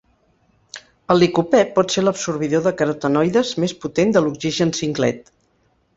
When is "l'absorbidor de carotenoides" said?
2.05-3.55